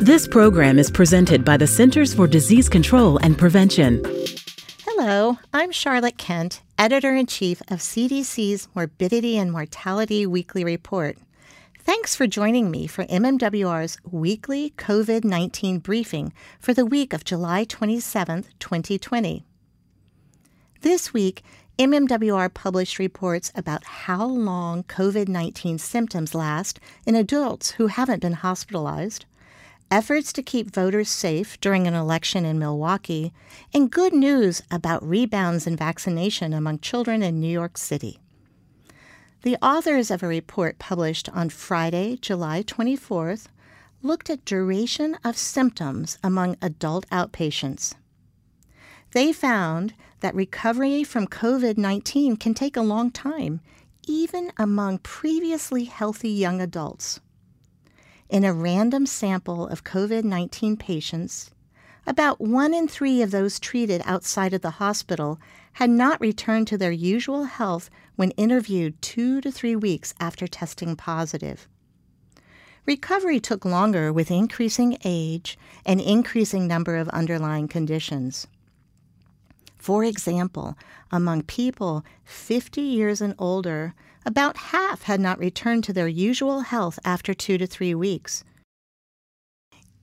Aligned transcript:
This 0.00 0.26
program 0.28 0.78
is 0.78 0.90
presented 0.90 1.44
by 1.44 1.56
the 1.56 1.66
Centers 1.66 2.12
for 2.12 2.26
Disease 2.26 2.68
Control 2.68 3.16
and 3.18 3.38
Prevention. 3.38 4.02
Hello, 4.84 5.38
I'm 5.52 5.70
Charlotte 5.70 6.18
Kent, 6.18 6.62
editor 6.78 7.14
in 7.14 7.26
chief 7.26 7.60
of 7.62 7.78
CDC's 7.78 8.68
Morbidity 8.74 9.38
and 9.38 9.52
Mortality 9.52 10.26
Weekly 10.26 10.64
Report. 10.64 11.16
Thanks 11.78 12.16
for 12.16 12.26
joining 12.26 12.70
me 12.70 12.86
for 12.86 13.04
MMWR's 13.04 13.96
weekly 14.10 14.74
COVID 14.76 15.24
19 15.24 15.78
briefing 15.78 16.32
for 16.58 16.74
the 16.74 16.84
week 16.84 17.12
of 17.12 17.24
July 17.24 17.64
27, 17.64 18.46
2020. 18.58 19.44
This 20.80 21.14
week, 21.14 21.42
MMWR 21.78 22.52
published 22.52 22.98
reports 22.98 23.52
about 23.54 23.84
how 23.84 24.26
long 24.26 24.82
COVID 24.84 25.28
19 25.28 25.78
symptoms 25.78 26.34
last 26.34 26.78
in 27.06 27.14
adults 27.14 27.72
who 27.72 27.86
haven't 27.86 28.22
been 28.22 28.34
hospitalized, 28.34 29.24
efforts 29.90 30.32
to 30.32 30.42
keep 30.42 30.74
voters 30.74 31.08
safe 31.08 31.60
during 31.60 31.86
an 31.86 31.94
election 31.94 32.44
in 32.44 32.58
Milwaukee, 32.58 33.32
and 33.72 33.90
good 33.90 34.12
news 34.12 34.62
about 34.70 35.06
rebounds 35.06 35.66
in 35.66 35.76
vaccination 35.76 36.52
among 36.52 36.78
children 36.78 37.22
in 37.22 37.40
New 37.40 37.50
York 37.50 37.76
City. 37.78 38.18
The 39.42 39.56
authors 39.62 40.10
of 40.10 40.22
a 40.22 40.26
report 40.26 40.78
published 40.78 41.28
on 41.28 41.50
Friday, 41.50 42.16
July 42.16 42.62
24th, 42.62 43.46
looked 44.02 44.30
at 44.30 44.44
duration 44.44 45.18
of 45.24 45.36
symptoms 45.36 46.18
among 46.22 46.56
adult 46.62 47.08
outpatients. 47.10 47.94
They 49.12 49.32
found 49.32 49.94
that 50.20 50.34
recovery 50.34 51.04
from 51.04 51.26
COVID 51.26 51.78
19 51.78 52.36
can 52.36 52.54
take 52.54 52.76
a 52.76 52.82
long 52.82 53.10
time, 53.10 53.60
even 54.06 54.50
among 54.56 54.98
previously 54.98 55.84
healthy 55.84 56.30
young 56.30 56.60
adults. 56.60 57.20
In 58.30 58.42
a 58.42 58.54
random 58.54 59.04
sample 59.04 59.68
of 59.68 59.84
COVID 59.84 60.24
19 60.24 60.78
patients, 60.78 61.50
about 62.06 62.40
one 62.40 62.72
in 62.72 62.88
three 62.88 63.20
of 63.20 63.30
those 63.30 63.60
treated 63.60 64.00
outside 64.06 64.54
of 64.54 64.62
the 64.62 64.70
hospital 64.70 65.38
had 65.74 65.90
not 65.90 66.20
returned 66.20 66.66
to 66.68 66.78
their 66.78 66.90
usual 66.90 67.44
health 67.44 67.90
when 68.16 68.30
interviewed 68.32 69.00
two 69.02 69.42
to 69.42 69.52
three 69.52 69.76
weeks 69.76 70.14
after 70.18 70.46
testing 70.46 70.96
positive. 70.96 71.68
Recovery 72.86 73.40
took 73.40 73.64
longer 73.64 74.12
with 74.12 74.30
increasing 74.30 74.96
age 75.04 75.58
and 75.84 76.00
increasing 76.00 76.66
number 76.66 76.96
of 76.96 77.08
underlying 77.10 77.68
conditions. 77.68 78.46
For 79.84 80.02
example, 80.02 80.78
among 81.12 81.42
people 81.42 82.06
50 82.24 82.80
years 82.80 83.20
and 83.20 83.34
older, 83.38 83.92
about 84.24 84.56
half 84.72 85.02
had 85.02 85.20
not 85.20 85.38
returned 85.38 85.84
to 85.84 85.92
their 85.92 86.08
usual 86.08 86.60
health 86.60 86.98
after 87.04 87.34
two 87.34 87.58
to 87.58 87.66
three 87.66 87.94
weeks. 87.94 88.44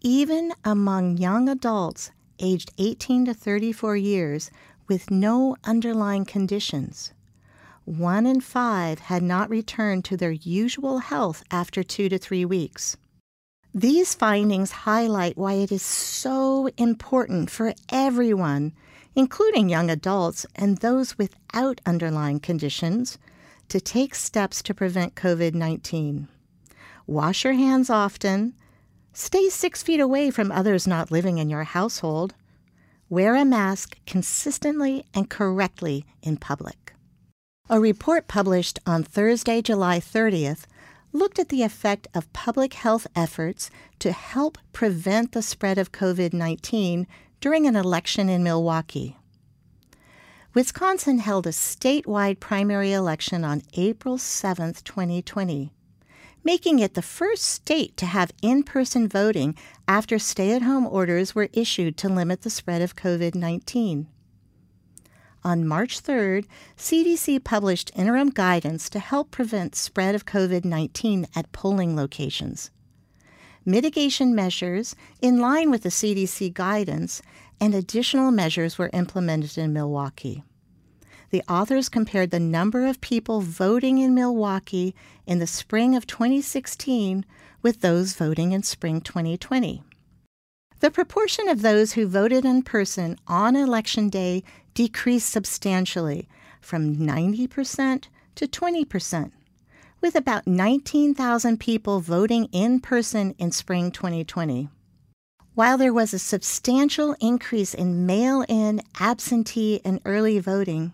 Even 0.00 0.54
among 0.64 1.18
young 1.18 1.50
adults 1.50 2.10
aged 2.38 2.70
18 2.78 3.26
to 3.26 3.34
34 3.34 3.98
years 3.98 4.50
with 4.88 5.10
no 5.10 5.56
underlying 5.64 6.24
conditions, 6.24 7.12
one 7.84 8.24
in 8.24 8.40
five 8.40 9.00
had 9.00 9.22
not 9.22 9.50
returned 9.50 10.06
to 10.06 10.16
their 10.16 10.32
usual 10.32 11.00
health 11.00 11.44
after 11.50 11.82
two 11.82 12.08
to 12.08 12.16
three 12.16 12.46
weeks. 12.46 12.96
These 13.74 14.14
findings 14.14 14.70
highlight 14.70 15.36
why 15.36 15.52
it 15.52 15.70
is 15.70 15.82
so 15.82 16.70
important 16.78 17.50
for 17.50 17.74
everyone, 17.90 18.72
including 19.16 19.70
young 19.70 19.90
adults 19.90 20.46
and 20.54 20.78
those 20.78 21.18
without 21.18 21.80
underlying 21.86 22.38
conditions, 22.38 23.18
to 23.68 23.80
take 23.80 24.14
steps 24.14 24.62
to 24.62 24.74
prevent 24.74 25.16
COVID 25.16 25.54
19. 25.54 26.28
Wash 27.06 27.42
your 27.42 27.54
hands 27.54 27.90
often. 27.90 28.54
Stay 29.12 29.48
six 29.48 29.82
feet 29.82 29.98
away 29.98 30.30
from 30.30 30.52
others 30.52 30.86
not 30.86 31.10
living 31.10 31.38
in 31.38 31.48
your 31.48 31.64
household. 31.64 32.34
Wear 33.08 33.34
a 33.34 33.44
mask 33.44 33.96
consistently 34.06 35.04
and 35.14 35.30
correctly 35.30 36.04
in 36.22 36.36
public. 36.36 36.92
A 37.70 37.80
report 37.80 38.28
published 38.28 38.78
on 38.86 39.02
Thursday, 39.02 39.62
July 39.62 39.98
30th, 39.98 40.66
looked 41.12 41.38
at 41.38 41.48
the 41.48 41.62
effect 41.62 42.06
of 42.14 42.32
public 42.32 42.74
health 42.74 43.06
efforts 43.16 43.70
to 44.00 44.12
help 44.12 44.58
prevent 44.72 45.32
the 45.32 45.42
spread 45.42 45.78
of 45.78 45.92
COVID 45.92 46.32
19 46.32 47.06
during 47.40 47.66
an 47.66 47.76
election 47.76 48.28
in 48.28 48.42
Milwaukee. 48.42 49.16
Wisconsin 50.54 51.18
held 51.18 51.46
a 51.46 51.50
statewide 51.50 52.40
primary 52.40 52.92
election 52.92 53.44
on 53.44 53.62
April 53.74 54.18
7, 54.18 54.72
2020, 54.72 55.72
making 56.42 56.78
it 56.78 56.94
the 56.94 57.02
first 57.02 57.44
state 57.44 57.96
to 57.96 58.06
have 58.06 58.32
in 58.42 58.62
person 58.62 59.08
voting 59.08 59.54
after 59.86 60.18
stay 60.18 60.52
at 60.52 60.62
home 60.62 60.86
orders 60.86 61.34
were 61.34 61.48
issued 61.52 61.96
to 61.96 62.08
limit 62.08 62.42
the 62.42 62.50
spread 62.50 62.80
of 62.80 62.96
COVID 62.96 63.34
19 63.34 64.08
on 65.46 65.64
March 65.64 66.02
3rd, 66.02 66.44
CDC 66.76 67.44
published 67.44 67.92
interim 67.94 68.30
guidance 68.30 68.90
to 68.90 68.98
help 68.98 69.30
prevent 69.30 69.76
spread 69.76 70.16
of 70.16 70.26
COVID-19 70.26 71.24
at 71.36 71.52
polling 71.52 71.94
locations. 71.94 72.72
Mitigation 73.68 74.32
measures 74.32 74.94
in 75.20 75.40
line 75.40 75.72
with 75.72 75.82
the 75.82 75.88
CDC 75.88 76.54
guidance 76.54 77.20
and 77.60 77.74
additional 77.74 78.30
measures 78.30 78.78
were 78.78 78.90
implemented 78.92 79.58
in 79.58 79.72
Milwaukee. 79.72 80.44
The 81.30 81.42
authors 81.48 81.88
compared 81.88 82.30
the 82.30 82.38
number 82.38 82.86
of 82.86 83.00
people 83.00 83.40
voting 83.40 83.98
in 83.98 84.14
Milwaukee 84.14 84.94
in 85.26 85.40
the 85.40 85.48
spring 85.48 85.96
of 85.96 86.06
2016 86.06 87.26
with 87.60 87.80
those 87.80 88.14
voting 88.14 88.52
in 88.52 88.62
spring 88.62 89.00
2020. 89.00 89.82
The 90.78 90.90
proportion 90.92 91.48
of 91.48 91.62
those 91.62 91.94
who 91.94 92.06
voted 92.06 92.44
in 92.44 92.62
person 92.62 93.18
on 93.26 93.56
Election 93.56 94.08
Day 94.08 94.44
decreased 94.74 95.30
substantially 95.30 96.28
from 96.60 96.96
90% 96.96 98.04
to 98.36 98.46
20%, 98.46 99.32
with 100.06 100.14
about 100.14 100.46
19,000 100.46 101.58
people 101.58 101.98
voting 101.98 102.44
in 102.52 102.78
person 102.78 103.34
in 103.38 103.50
spring 103.50 103.90
2020. 103.90 104.68
While 105.54 105.76
there 105.76 105.92
was 105.92 106.14
a 106.14 106.18
substantial 106.20 107.16
increase 107.20 107.74
in 107.74 108.06
mail 108.06 108.44
in, 108.48 108.82
absentee, 109.00 109.80
and 109.84 110.00
early 110.04 110.38
voting, 110.38 110.92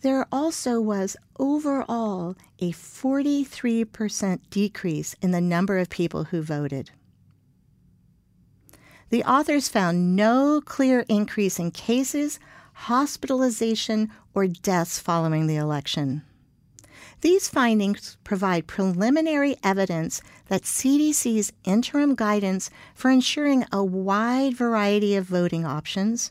there 0.00 0.26
also 0.32 0.80
was 0.80 1.18
overall 1.38 2.36
a 2.58 2.72
43% 2.72 4.40
decrease 4.48 5.14
in 5.20 5.32
the 5.32 5.42
number 5.42 5.76
of 5.76 5.90
people 5.90 6.24
who 6.24 6.40
voted 6.40 6.92
the 9.10 9.22
authors 9.24 9.68
found 9.68 10.16
no 10.16 10.60
clear 10.64 11.04
increase 11.08 11.60
in 11.60 11.70
cases, 11.70 12.40
hospitalization, 12.72 14.10
or 14.34 14.48
deaths 14.48 14.98
following 14.98 15.46
the 15.46 15.54
election. 15.54 16.22
These 17.22 17.48
findings 17.48 18.18
provide 18.24 18.66
preliminary 18.66 19.56
evidence 19.62 20.20
that 20.48 20.62
CDC's 20.62 21.52
interim 21.64 22.14
guidance 22.14 22.70
for 22.94 23.10
ensuring 23.10 23.64
a 23.72 23.82
wide 23.82 24.54
variety 24.54 25.16
of 25.16 25.24
voting 25.24 25.64
options, 25.64 26.30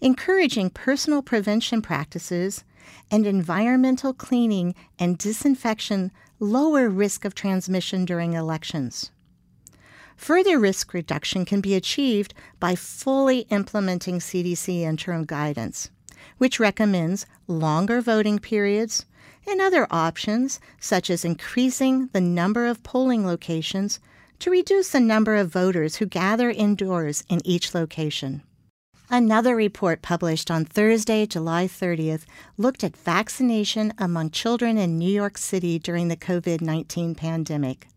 encouraging 0.00 0.70
personal 0.70 1.20
prevention 1.20 1.82
practices, 1.82 2.64
and 3.10 3.26
environmental 3.26 4.14
cleaning 4.14 4.74
and 4.98 5.18
disinfection 5.18 6.12
lower 6.38 6.88
risk 6.88 7.24
of 7.24 7.34
transmission 7.34 8.04
during 8.04 8.32
elections. 8.32 9.10
Further 10.16 10.58
risk 10.58 10.94
reduction 10.94 11.44
can 11.44 11.60
be 11.60 11.74
achieved 11.74 12.34
by 12.58 12.74
fully 12.74 13.40
implementing 13.50 14.18
CDC 14.18 14.80
interim 14.80 15.24
guidance, 15.24 15.90
which 16.38 16.60
recommends 16.60 17.26
longer 17.46 18.00
voting 18.00 18.38
periods 18.38 19.06
and 19.46 19.60
other 19.60 19.86
options, 19.90 20.60
such 20.80 21.10
as 21.10 21.24
increasing 21.24 22.08
the 22.12 22.20
number 22.20 22.66
of 22.66 22.82
polling 22.82 23.26
locations 23.26 24.00
to 24.38 24.50
reduce 24.50 24.90
the 24.90 25.00
number 25.00 25.36
of 25.36 25.52
voters 25.52 25.96
who 25.96 26.06
gather 26.06 26.50
indoors 26.50 27.24
in 27.28 27.40
each 27.44 27.74
location. 27.74 28.42
Another 29.12 29.56
report 29.56 30.02
published 30.02 30.52
on 30.52 30.64
Thursday, 30.64 31.26
July 31.26 31.66
30th, 31.66 32.26
looked 32.56 32.84
at 32.84 32.96
vaccination 32.96 33.92
among 33.98 34.30
children 34.30 34.78
in 34.78 34.98
New 34.98 35.10
York 35.10 35.36
City 35.36 35.80
during 35.80 36.06
the 36.06 36.16
COVID 36.16 36.60
19 36.60 37.16
pandemic. 37.16 37.88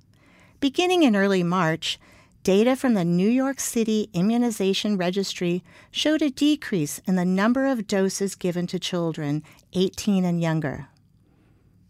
Beginning 0.59 1.03
in 1.03 1.15
early 1.15 1.43
March, 1.43 1.99
data 2.43 2.75
from 2.75 2.93
the 2.93 3.05
New 3.05 3.29
York 3.29 3.59
City 3.59 4.09
Immunization 4.13 4.97
Registry 4.97 5.63
showed 5.91 6.21
a 6.21 6.29
decrease 6.29 6.99
in 7.07 7.15
the 7.15 7.23
number 7.23 7.65
of 7.65 7.87
doses 7.87 8.35
given 8.35 8.67
to 8.67 8.77
children 8.77 9.43
18 9.71 10.25
and 10.25 10.41
younger. 10.41 10.89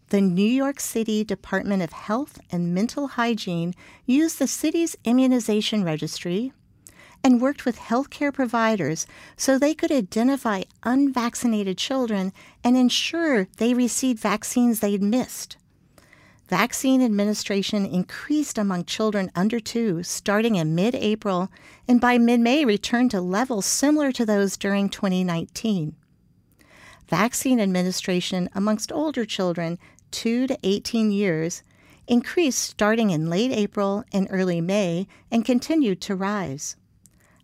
The 0.10 0.22
New 0.22 0.44
York 0.44 0.80
City 0.80 1.24
Department 1.24 1.82
of 1.82 1.92
Health 1.92 2.40
and 2.52 2.74
Mental 2.74 3.08
Hygiene 3.08 3.74
used 4.06 4.38
the 4.38 4.48
city's 4.48 4.96
immunization 5.04 5.84
registry 5.84 6.54
and 7.24 7.42
worked 7.42 7.66
with 7.66 7.80
healthcare 7.80 8.32
providers 8.32 9.08
so 9.36 9.58
they 9.58 9.74
could 9.74 9.92
identify 9.92 10.64
unvaccinated 10.84 11.80
children 11.80 12.32
and 12.64 12.78
ensure 12.78 13.48
they 13.58 13.74
received 13.74 14.20
vaccines 14.20 14.82
they'd 14.82 15.02
missed. 15.02 15.58
Vaccine 16.50 17.02
administration 17.02 17.86
increased 17.86 18.58
among 18.58 18.84
children 18.84 19.32
under 19.34 19.60
two 19.60 20.04
starting 20.04 20.56
in 20.56 20.76
mid 20.76 20.94
April 20.94 21.50
and 21.88 22.02
by 22.02 22.18
mid 22.18 22.40
May 22.42 22.66
returned 22.66 23.12
to 23.12 23.22
levels 23.22 23.66
similar 23.66 24.12
to 24.12 24.26
those 24.26 24.58
during 24.58 24.90
2019. 24.90 25.96
Vaccine 27.08 27.62
administration 27.62 28.50
amongst 28.54 28.92
older 28.92 29.26
children 29.26 29.80
2 30.12 30.48
to 30.48 30.58
18 30.64 31.12
years 31.12 31.64
increased 32.08 32.60
starting 32.60 33.10
in 33.10 33.30
late 33.30 33.52
April 33.52 34.04
and 34.12 34.28
early 34.30 34.60
May 34.60 35.08
and 35.32 35.46
continued 35.46 36.02
to 36.02 36.16
rise. 36.16 36.76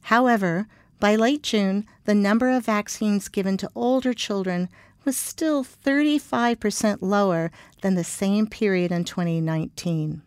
However, 0.03 0.67
by 0.99 1.15
late 1.15 1.43
June, 1.43 1.85
the 2.03 2.15
number 2.15 2.49
of 2.49 2.65
vaccines 2.65 3.29
given 3.29 3.55
to 3.57 3.71
older 3.73 4.13
children 4.13 4.67
was 5.09 5.17
still 5.17 5.63
35% 5.63 6.99
lower 7.01 7.49
than 7.81 7.95
the 7.95 8.03
same 8.03 8.45
period 8.45 8.91
in 8.91 9.03
2019. 9.03 10.21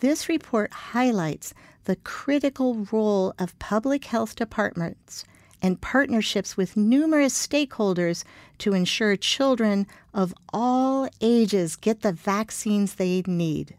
This 0.00 0.30
report 0.30 0.72
highlights 0.72 1.52
the 1.84 1.96
critical 1.96 2.86
role 2.90 3.34
of 3.38 3.58
public 3.58 4.06
health 4.06 4.36
departments 4.36 5.26
and 5.60 5.82
partnerships 5.82 6.56
with 6.56 6.78
numerous 6.78 7.34
stakeholders 7.34 8.24
to 8.56 8.72
ensure 8.72 9.16
children 9.16 9.86
of 10.14 10.32
all 10.50 11.06
ages 11.20 11.76
get 11.76 12.00
the 12.00 12.12
vaccines 12.12 12.94
they 12.94 13.22
need. 13.26 13.76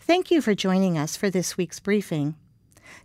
Thank 0.00 0.30
you 0.30 0.40
for 0.40 0.54
joining 0.54 0.96
us 0.96 1.18
for 1.18 1.28
this 1.28 1.58
week's 1.58 1.80
briefing. 1.80 2.34